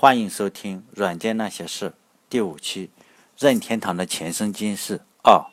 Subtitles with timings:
[0.00, 1.90] 欢迎收听《软件那些事》
[2.30, 2.88] 第五期，
[3.36, 5.44] 任天堂的前生今世二。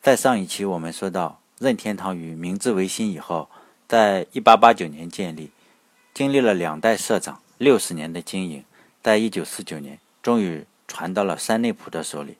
[0.00, 3.50] 在上一期我们说到，任天堂与明治维新以后，
[3.86, 5.50] 在一八八九年建立，
[6.14, 8.64] 经历了两代社长六十年的经营，
[9.02, 12.38] 在一九四九年终于传到了山内溥的手里。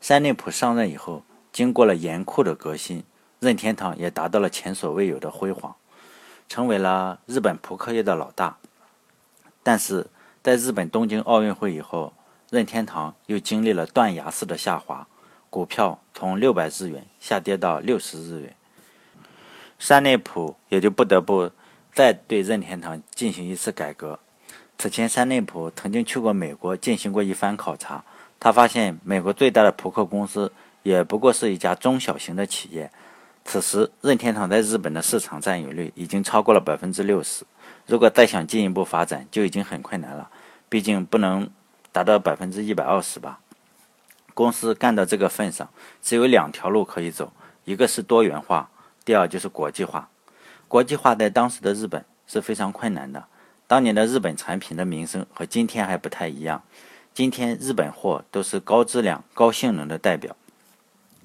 [0.00, 1.22] 山内溥上任以后，
[1.52, 3.04] 经过了严酷的革新，
[3.40, 5.76] 任天堂也达到了前所未有的辉煌，
[6.48, 8.56] 成为了日本扑克业的老大。
[9.62, 10.06] 但是，
[10.42, 12.14] 在日本东京奥运会以后，
[12.48, 15.06] 任天堂又经历了断崖式的下滑，
[15.50, 18.54] 股票从六百日元下跌到六十日元。
[19.78, 21.50] 山内溥也就不得不
[21.92, 24.18] 再对任天堂进行一次改革。
[24.78, 28.02] 此前，山内溥曾经去过美国进行过一番考察，
[28.38, 30.50] 他发现美国最大的扑克公司
[30.82, 32.90] 也不过是一家中小型的企业。
[33.44, 37.44] 此时，任天堂在日本的市场占有率已经超过了百分之六十。
[37.86, 40.30] 如果再想进一步发展，就已经很困难了。
[40.68, 41.50] 毕竟不能
[41.90, 43.40] 达到百分之一百二十吧。
[44.34, 45.68] 公司干到这个份上，
[46.00, 47.32] 只有两条路可以走：
[47.64, 48.70] 一个是多元化，
[49.04, 50.08] 第二就是国际化。
[50.68, 53.24] 国际化在当时的日本是非常困难的。
[53.66, 56.62] 当年的日本产品的名声和今天还不太一样。
[57.12, 60.36] 今天日本货都是高质量、高性能的代表，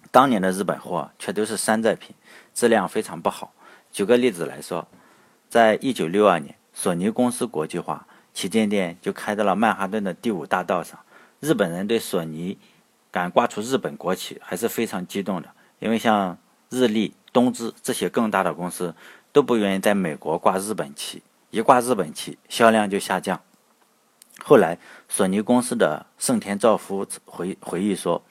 [0.09, 2.15] 当年的日本货却都是山寨品，
[2.55, 3.53] 质量非常不好。
[3.91, 4.87] 举个例子来说。
[5.49, 10.99] 在一九六二年，索尼公司国际化，旗舰店就开在了曼哈顿的第五大道上。
[11.39, 12.57] 日本人对索尼
[13.11, 16.37] 敢挂出日本国旗还是非常激动的，因为像
[16.69, 18.93] 日立、东芝这些更大的公司
[19.31, 23.39] 都不愿意在美国挂日本旗，一挂日本旗，销量就下降。
[24.43, 28.21] 后来，索尼公司的盛田昭夫回回忆说：“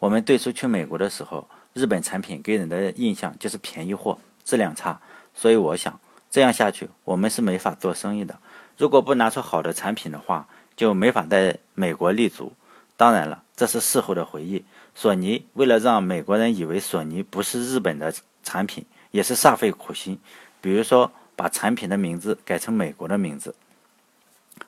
[0.00, 5.00] 我们最初去美国的时候，日本产品给人的印象就是便宜货、质量差，
[5.34, 5.98] 所以我想。”
[6.34, 8.40] 这样下去，我们是没法做生意的。
[8.76, 12.52] 如果不拿出好的产品的话，就没法在美国立足。
[12.96, 14.64] 当然了，这是事后的回忆。
[14.96, 18.12] 索尼为了让美国人以为索尼不是日本的
[18.42, 20.18] 产品，也是煞费苦心。
[20.60, 23.54] 比如说，把产品的名字改成美国的名字，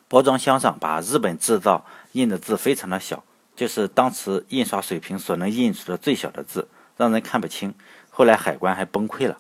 [0.07, 3.25] 包装箱上把“日本制造”印的字非常的小，
[3.57, 7.75] 就是当时印刷水平所能印出的最小的字，让人看不清。
[8.09, 9.39] 后来海关还崩溃了，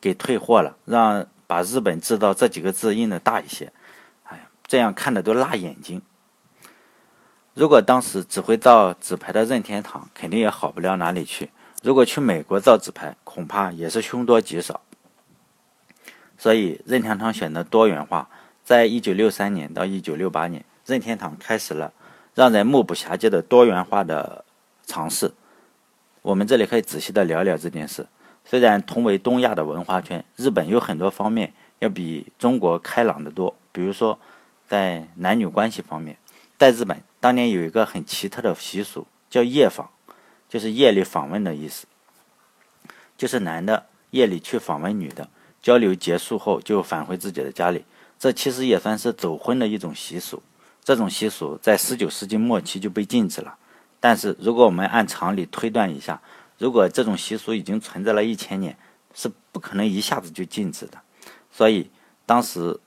[0.00, 1.26] 给退货了，让。
[1.50, 3.72] 把日本制造这几个字印的大一些，
[4.22, 6.00] 哎，这样看的都辣眼睛。
[7.54, 11.50] 如果当时只会造纸牌的任天堂，肯定也好不了哪里去。
[11.82, 14.80] 如果去美国造纸牌，恐怕也是凶多吉少。
[16.38, 18.28] 所以，任天堂选择多元化。
[18.62, 21.92] 在一九六三年到一九六八年，任天堂开始了
[22.32, 24.44] 让人目不暇接的多元化的
[24.86, 25.32] 尝试。
[26.22, 28.06] 我们这里可以仔细的聊聊这件事。
[28.44, 33.54] 虽然同为东亚的文化圈，日本有很多方面要比中国开朗得多。
[33.72, 34.18] 比如说，
[34.68, 36.16] 在男女关系方面，
[36.58, 39.88] 在日本当年有一个很奇特的习俗，叫夜访，
[40.48, 41.86] 就是夜里访问的意思。
[43.16, 45.28] 就是男的夜里去访问女的，
[45.62, 47.84] 交流结束后就返回自己的家里。
[48.18, 50.42] 这其实也算是走婚的一种习俗。
[50.82, 53.56] 这种习俗在十九世纪末期就被禁止了。
[54.00, 56.20] 但是如果我们按常理推断一下，
[56.60, 58.76] 如果这种习俗已经存在了一千年，
[59.14, 60.98] 是不可能一下子就禁止的。
[61.50, 61.90] 所以
[62.26, 62.78] 当时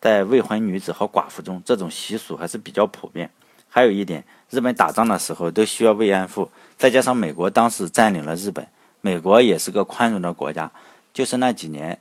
[0.00, 3.30] 在未婚女子和寡妇中，这种习俗还是比较普遍。
[3.68, 8.66] 还有一点，日本打仗的时候都需要慰安妇，再加上美国当时占领了日本，
[9.00, 10.72] 美国也是个宽容的国家。
[11.14, 12.00] 就是那几年，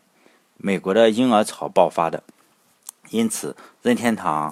[0.57, 2.23] 美国的婴儿潮爆发的，
[3.12, 4.51] 因此任天堂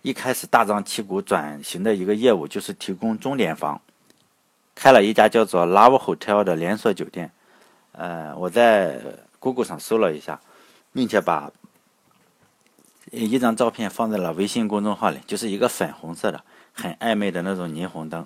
[0.00, 3.82] 一开始大张旗鼓转型的一个业务就是提供钟点房。
[4.78, 7.32] 开了一家叫做 Love Hotel 的连锁酒店，
[7.90, 9.00] 呃，我在
[9.40, 10.40] Google 上搜了一下，
[10.92, 11.50] 并且把
[13.10, 18.24] 一张照片放在了微信公众号里，就是一个粉红色的、很暧昧的那种霓虹灯。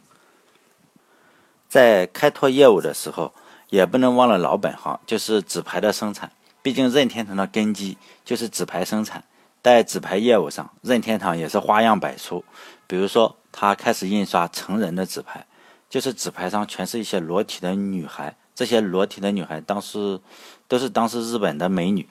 [1.71, 3.33] 在开拓业务的时候，
[3.71, 6.31] 也不能忘了老本行，就是纸牌的生产。
[6.61, 7.97] 毕竟任天堂的根基
[8.27, 9.25] 就是纸牌生产，
[9.63, 12.45] 在纸牌业务上，任天堂也是花样百出。
[12.87, 15.47] 比如说，他开始印刷成人的纸牌。
[15.93, 20.19] 就是纸牌上全是一些裸体的女孩，这些裸体的女孩当时
[20.67, 22.09] 都是当时日本的美女。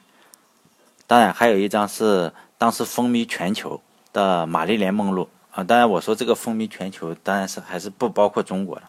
[1.08, 3.82] 当然，还有一张是当时风靡全球
[4.14, 5.64] 的玛丽莲梦露啊。
[5.64, 8.84] 当然，我说这个风靡全球，当然是还是不包括中国的。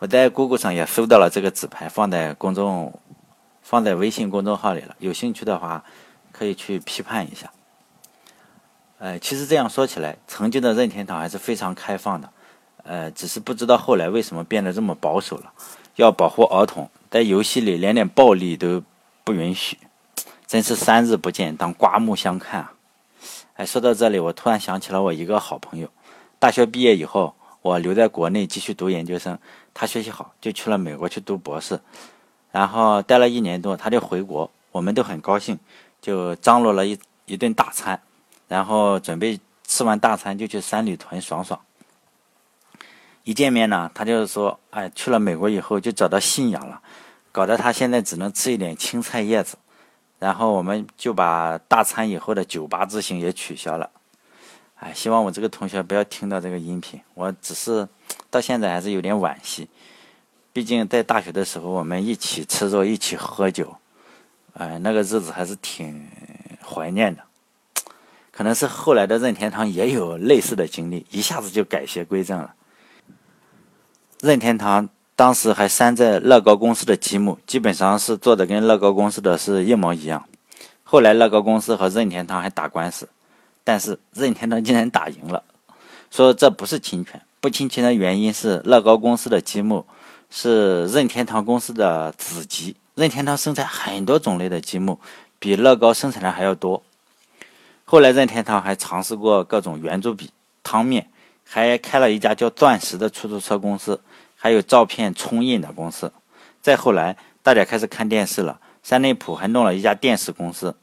[0.00, 3.00] 我在 Google 上也搜到了这个纸牌，放在公众
[3.62, 4.96] 放在微信公众号里了。
[4.98, 5.84] 有兴趣的话，
[6.32, 7.52] 可以去批判一下。
[8.98, 12.32] 呃，其实这样说起来，曾经的任天堂还是非常开放的。
[12.88, 15.52] 呃，只是不知道后来为什么变得这么保守了，
[15.96, 18.82] 要保护儿童，在游戏里连点暴力都
[19.24, 19.76] 不允许，
[20.46, 22.72] 真是三日不见当刮目相看啊！
[23.56, 25.90] 哎，说到这里，我突然想起了我一个好朋友。
[26.38, 29.38] 大学毕业以后，我留在国内继续读研究生，
[29.74, 31.78] 他学习好，就去了美国去读博士。
[32.50, 35.58] 然后待了一年多，他就回国，我们都很高兴，
[36.00, 38.00] 就张罗了一一顿大餐，
[38.48, 41.60] 然后准备吃完大餐就去三里屯爽爽。
[43.28, 46.80] 一见面呢，他就是说，哎，去了美国以后就找到信仰了，
[47.30, 49.58] 搞得他现在只能吃一点青菜叶子。
[50.18, 53.90] 然后我们就把大餐以后的酒吧之行也取消了。
[54.76, 57.86] 哎，希望我这个同学不要听到这个音频，我只是
[58.30, 59.68] 到现在还是有点惋惜。
[60.54, 63.76] 毕竟在大学的时候，我们一起吃肉，一起喝酒，
[64.54, 66.08] 哎，那个日子还是挺
[66.64, 67.22] 怀念的。
[68.30, 72.54] 可能是后来的任天堂也有类似的经历，一下子就改邪归正了。
[74.20, 80.24] 任天堂当时还山寨乐高公司的积木，基本上是做的跟乐高公司的是一模一样。
[80.82, 83.08] 后来乐高公司和任天堂还打官司，
[83.62, 85.44] 但是任天堂竟然打赢了，
[86.10, 89.86] 说这不是侵权，不侵权的原因是乐高公司的积木
[90.30, 94.98] 是任天堂公司的子集，任天堂生产很多种类的积木，
[95.38, 96.82] 比乐高生产的还要多。
[97.84, 100.30] 后来任天堂还尝试过各种圆珠笔、
[100.64, 101.08] 汤面。
[101.50, 103.98] 还开了一家叫“钻石”的出租车公司，
[104.36, 106.12] 还有照片冲印的公司。
[106.60, 110.76] 再后来，大家开始看电视了，三内普还弄了一家电视公司，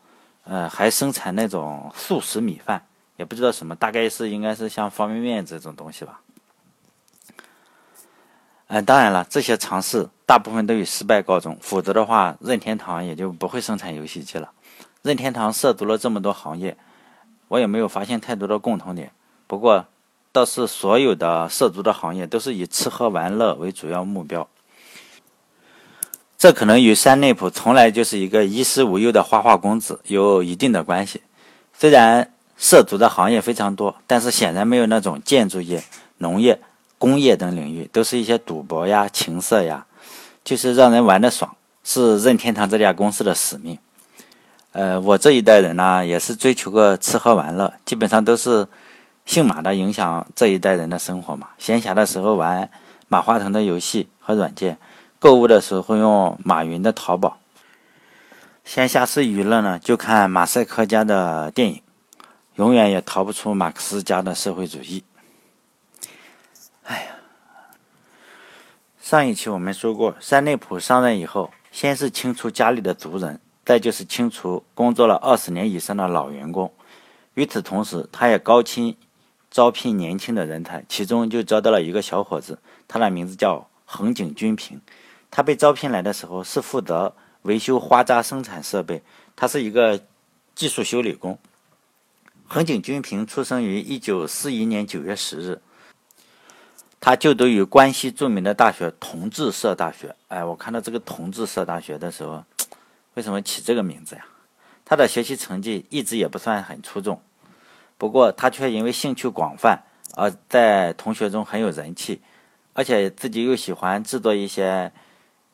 [0.44, 2.84] 呃，还生产那种速食米饭，
[3.18, 6.20] 也不知道什么，大概是应该是像方便面这种东西吧。
[8.68, 14.52] 嗯，当然了，这些尝试大部分都以失败告终，否则的话，任天堂也就不会生产游戏机了。
[15.04, 16.76] 任天堂涉足了这么多行业，
[17.50, 19.12] 我也没有发现太多的共同点。
[19.46, 19.86] 不过，
[20.36, 24.46] 倒是所有的涉足的行业都是以吃喝玩乐为主要目标，
[26.38, 31.22] 这可能与山内普从来就是一个衣食无忧的花花公子有一定的关系。
[31.72, 35.82] 虽然涉足的行业非常多，但是显然没有那种建筑业、
[36.18, 36.60] 农业、
[36.98, 39.86] 工业等领域，都是一些赌博呀、情色呀，
[40.44, 41.56] 就是让人玩的爽，
[41.86, 43.80] 是任天堂这家公司的使命。
[44.74, 48.68] 呃，我这一代人呢，也是追求个吃喝玩乐，基本上都是。
[49.26, 51.50] 姓马的影响这一代人的生活嘛？
[51.58, 52.70] 闲暇的时候玩
[53.08, 54.78] 马化腾的游戏和软件，
[55.20, 57.40] 购物的时候用马云的淘宝。
[58.64, 61.82] 闲暇时娱乐呢，就看马赛克家的电影，
[62.56, 65.04] 永远也逃不出马克思家的社会主义。
[66.84, 67.16] 哎呀，
[69.02, 76.72] 上一期我们说过，山内溥上任以后，先是清除家里的族人，再就是清除工作了二十年以上的老员工。
[77.34, 78.96] 与此同时，他也高薪。
[79.56, 82.60] 招聘年轻的人才，其中就招到了一个小伙子，
[82.90, 84.82] 他的名字叫横井军平。
[85.32, 89.02] 他被招聘来的时候是负责维修花扎生产设备，
[89.34, 90.02] 他是一个
[90.56, 91.40] 技术修理工。
[92.46, 95.62] 横井军平出生于一九四一年九月十日，
[97.00, 100.14] 他就读于关西著名的大学同志社大学。
[100.28, 102.44] 哎，我看到这个同志社大学的时候，
[103.14, 104.26] 为什么起这个名字呀？
[104.84, 107.22] 他的学习成绩一直也不算很出众。
[107.98, 109.84] 不过他却因为兴趣广泛
[110.16, 112.22] 而在同学中很有人气，
[112.74, 114.92] 而且自己又喜欢制作一些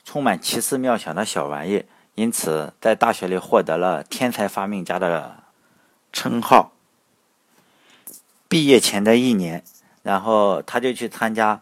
[0.03, 1.85] 充满奇思妙想的小玩意，
[2.15, 5.43] 因此在大学里获得了天才发明家的
[6.11, 6.71] 称号。
[8.49, 9.63] 毕业前的一年，
[10.01, 11.61] 然后他就去参加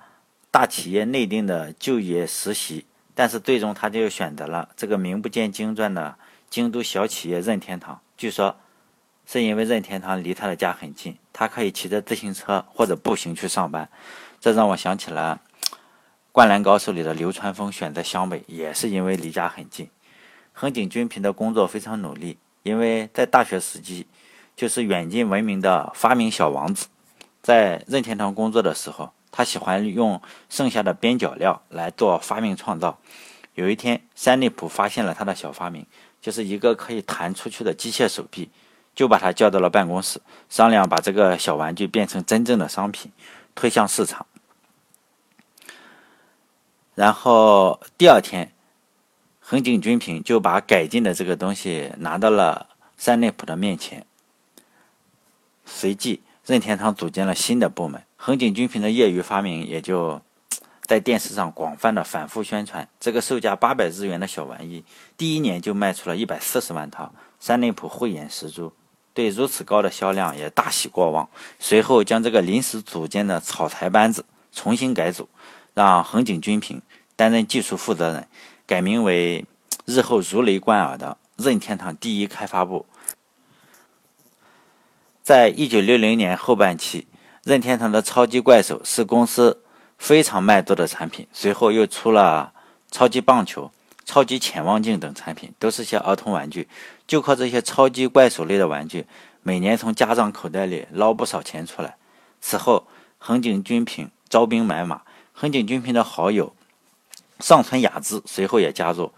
[0.50, 6.16] 大企业内定的就业实习，但是最终他就选择了这个名不见经传的
[6.50, 8.00] 京都小企业任天堂。
[8.18, 8.56] 据说。
[9.32, 13.88] 是因为任天堂离他的家很近，他可以骑着自行车或者步行去上班。
[14.40, 15.40] 这让我想起了
[16.32, 19.88] 《灌篮高手》里的流川枫选择湘北，也是因为离家很近。
[20.52, 24.08] 横井军平的工作非常努力，因为在大学时期
[24.56, 26.88] 就是远近闻名的发明小王子。
[27.44, 30.20] 在任天堂工作的时候，他喜欢用
[30.50, 33.00] 剩下的边角料来做发明创造。
[33.54, 35.86] 有一天，山内普发现了他的小发明，
[36.20, 38.50] 就是一个可以弹出去的机械手臂。
[39.00, 43.10] 就把他叫到了办公室，商量把这个小玩具变成真正的商品，
[43.56, 44.26] 推向市场。
[46.96, 48.52] 然后第二天，
[49.40, 54.06] 横井军平就把改进的这个东西拿到了三内溥的面前。
[55.64, 60.22] 随即，任天堂组建了新的部门，横井军平的业余发明也就
[60.82, 62.86] 在电视上广泛的反复宣传。
[63.00, 64.84] 这个售价八百日元的小玩意，
[65.16, 68.74] 第一年就卖出了一百四十万套，三内溥慧眼识珠。
[69.20, 71.28] 对如此高的销量也大喜过望，
[71.60, 74.24] 随后将这个临时组建的草台班子
[74.54, 75.28] 重新改组，
[75.74, 76.82] 让横井军平
[77.18, 78.30] 担任技术负责人，
[78.66, 79.46] 改名为
[79.84, 82.86] 日后如雷贯耳的任天堂第一开发部。
[85.22, 87.06] 在一九六零年后半期，
[87.44, 89.62] 任天堂的超级怪手是公司
[89.98, 91.28] 非常卖座的产品。
[91.34, 92.54] 随后又出了
[92.90, 93.70] 超级棒球、
[94.06, 96.70] 超级潜望镜等产品，都是些儿童玩具。
[97.10, 99.08] 就靠这些超级怪手类的玩具，
[99.42, 101.96] 每年从家长口袋里捞不少钱出来。
[102.40, 102.86] 此后，
[103.18, 105.02] 横井军平招兵买马，
[105.34, 106.54] 横井军平的好友
[107.40, 109.12] 上村雅之随后也加入。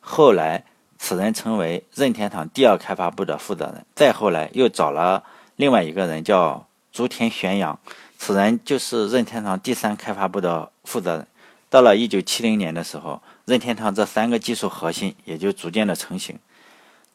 [0.00, 0.64] 后来，
[0.98, 3.86] 此人成为任天堂第二开发部的负责人。
[3.94, 5.22] 再后来，又找了
[5.54, 7.78] 另外一个人叫竹田玄阳，
[8.18, 11.26] 此人就是任天堂第三开发部的负责人。
[11.70, 16.36] 到了一九七零年的时候，任天堂这三个技术核心也就逐渐的成型。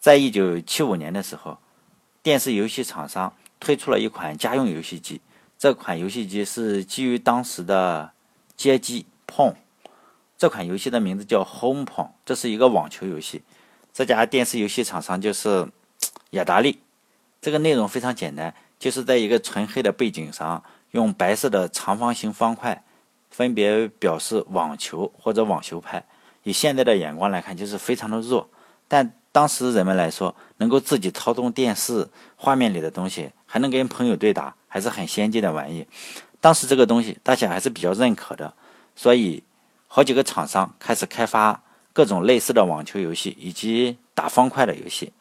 [0.02, 1.60] 在一九七五年的时候，
[2.24, 5.22] 电视游戏厂商推出了一款家用游戏机。
[5.60, 8.12] 这款游戏机是基于当时的
[8.58, 9.54] 街机 Pong，
[10.40, 13.44] 这款游戏的名字叫 Home Pong，这是一个网球游戏。
[13.94, 15.68] 这家电视游戏厂商就是
[16.32, 16.80] 雅达利。
[17.40, 22.84] 这个内容非常简单，就是在一个纯黑的背景上，用白色的长方形方块
[23.30, 26.04] 分别表示网球或者网球拍。
[26.42, 28.50] 以现在的眼光来看，就是非常的弱，
[28.88, 34.54] 但当时人们来说，能够自己操纵电视画面里的东西，还能跟朋友对打。
[34.74, 35.86] 还是很先进的玩意，
[36.40, 38.54] 当时这个东西大家还是比较认可的，
[38.96, 39.44] 所以
[39.90, 41.62] 好几个厂商开始开发
[41.92, 45.12] 各种类似的网球游戏以及打方块的游戏。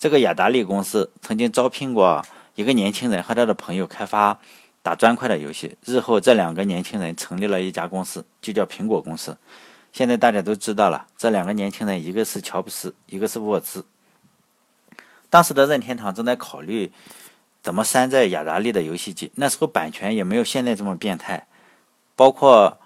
[0.00, 4.36] 这个雅达利公司曾经招聘过一个年轻人和他的朋友开发
[4.82, 9.36] 打砖块的游戏，日后这两个年轻人成立了一家公司，就叫苹果公司。
[9.92, 13.84] 现在大家都知道了，这两个年轻人一个是乔布斯，一个是沃兹。
[15.30, 16.92] 当时的任天堂正在考虑。
[17.60, 19.32] 怎么山寨雅达利的游戏机？
[19.34, 21.48] 那时候版权也没有现在这么变态，
[22.14, 22.78] 包括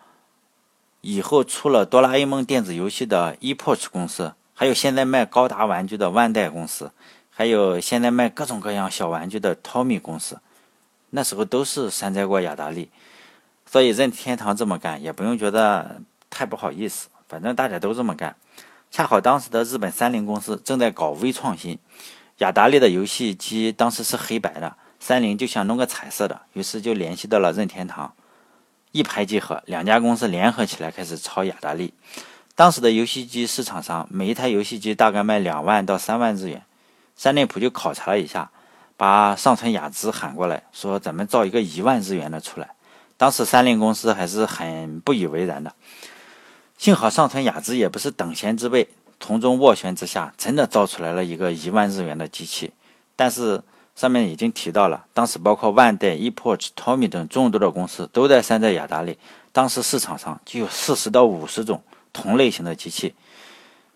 [1.03, 6.91] 以后出了哆啦 A 梦电子游戏的 ePoch 公司，还有现在卖高达玩具的万代公司，
[7.31, 10.41] 还有现在卖各种各样小玩具的 Tommy 公司，
[11.11, 12.91] 那时候都是山寨过雅达利，
[13.67, 16.01] 所以任天堂这么干也不用觉得
[16.33, 18.35] 太不好意思，反正大家都这么干。
[18.91, 21.79] 恰好当时的日本三菱公司正在搞微创新。
[22.39, 28.15] 雅达利的游戏机当时是黑白的，三菱就想弄个彩色的，于是就联系到了任天堂，
[28.91, 31.95] 一拍即合，两家公司联合起来开始抄雅达利。
[32.55, 36.63] 当时的游戏机市场上，每一台游戏机大概卖两万到三万日元。
[37.15, 38.51] 三菱普就考察了一下，
[38.97, 42.75] 把上村雅之喊过来，说咱们造一个一万日元的出来。
[43.17, 45.73] 当时三菱公司还是很不以为然的，
[46.79, 48.89] 幸好上村雅之也不是等闲之辈。
[49.21, 52.73] 从中斡旋之下，真的造出来了一个一万日元的机器。
[53.15, 53.63] 但是
[53.95, 59.17] 上面已经提到了，当时包括万代、ePoch、Tommy 等众多的公司都在山寨雅达利。
[59.53, 63.15] 当时市场上就有四十到五十种同类型的机器，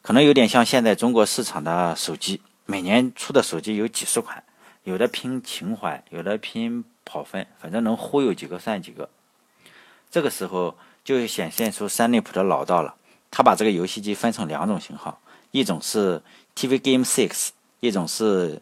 [0.03, 2.41] 可能有点像现在中国市场的手机。
[2.67, 4.45] 每年出的手机有几十款，
[4.85, 9.09] 有的拼情怀，有的拼跑分，反正能忽悠几个算几个。
[10.11, 12.97] 这个时候就显现出三内普的老道了。
[13.31, 15.21] 他把这个游戏机分成两种型号，
[15.53, 16.21] 一种是
[16.57, 18.61] TV Game Six，一种是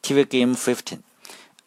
[0.00, 1.00] TV Game Fifteen。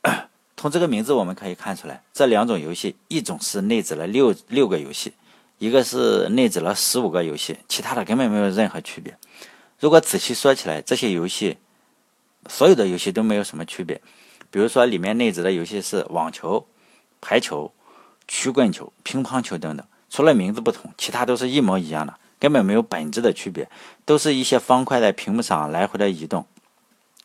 [0.55, 5.11] 从这个名字我们可以看出来，这两种游戏，一种是内置了六六个游戏，
[5.57, 9.17] 一个是内置了十五个游戏，其他的根本没有任何区别。
[9.77, 11.57] 如果仔细说起来，这些游戏
[12.47, 13.99] 所有的游戏都没有什么区别。
[14.49, 16.65] 比如说里面内置的游戏是网球、
[17.19, 17.73] 排球、
[18.25, 22.13] 曲棍球、乒乓球等等，除了名字不同，其他都是一模一样的。
[22.39, 23.67] 根本没有本质的区别，
[24.05, 26.45] 都是一些方块在屏幕上来回的移动。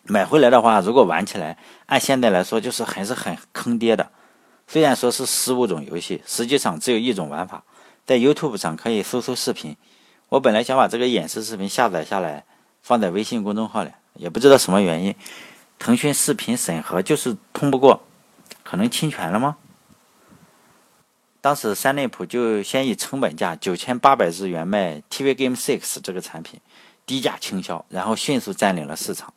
[0.04, 4.09] 买回来的话，如果玩起来，按现在来说就是还是很坑爹的。
[4.66, 7.62] 虽然说是十五种游戏，实际上只有一种玩法。
[8.07, 9.76] 在 YouTube 上可以搜搜视频。
[10.30, 12.47] 我本来想把这个演示视频下载下来，
[12.80, 15.14] 放在微信公众号里，也不知道什么原因，
[15.78, 18.00] 腾讯视频审核就是通不过，
[18.64, 19.59] 可能侵权了吗？
[21.40, 26.61] 当时三内普就先以成本价九千八百日元卖 TV Game Six 这个产品，
[27.07, 29.33] 低价倾销，然后迅速占领了市场。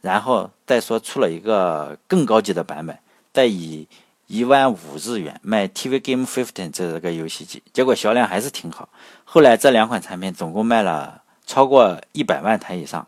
[0.00, 2.98] 然后再说出了一个更高级的版本，
[3.34, 3.86] 再以
[4.28, 8.88] 一万五日元卖 TV Game Fifteen 这个游戏机，结果销量还是挺好。
[9.24, 13.06] 后来这两款产品总共卖了超过一百万台以上，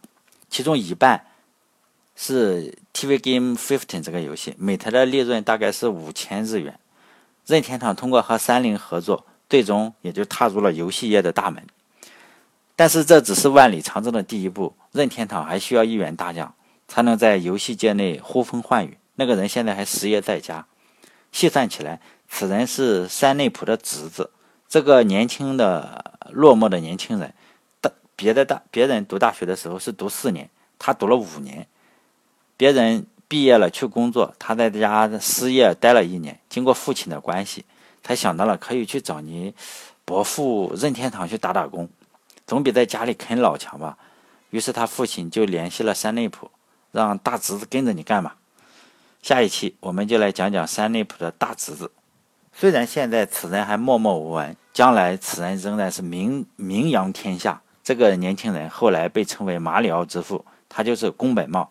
[0.50, 1.24] 其中一半
[2.16, 6.78] 是 TV Game Fifteen 这个游戏，每台的利润大概是五千日元。
[7.46, 11.66] 任天堂通过和三菱合作，最终也就踏入了游戏业的大门。
[12.76, 16.54] 但是这只是万里长征的第一步，任天堂还需要一员大将，
[16.88, 18.96] 才能在游戏界内呼风唤雨。
[19.16, 20.66] 那个人现在还失业在家。
[21.32, 24.30] 细算起来，此人是山内普的侄子。
[24.68, 27.34] 这个年轻的落寞的年轻人，
[27.80, 31.66] 大别的大别人读大学的时候是读四年，他读了五年。
[32.56, 33.06] 别人。
[33.32, 36.38] 毕业了去工作，他在家失业待了一年。
[36.50, 37.64] 经过父亲的关系，
[38.02, 39.54] 他想到了可以去找你
[40.04, 41.88] 伯父任天堂去打打工，
[42.46, 43.96] 总比在家里啃老强吧。
[44.50, 46.50] 于是他父亲就联系了山内溥，
[46.90, 48.36] 让大侄子跟着你干吧。
[49.22, 51.90] 下一期我们就来讲讲山内溥的大侄子。
[52.52, 57.62] 虽然现在此人还默默无闻，将来此人仍然是名名扬天下。
[57.82, 61.70] 这个年轻人后来被称为马里奥之父，他就是宫本茂。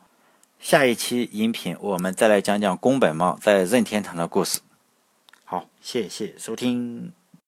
[0.62, 4.60] 下一期音频我们再来讲讲宫本茂在任天堂的故事。
[5.44, 7.12] 好，谢谢收听。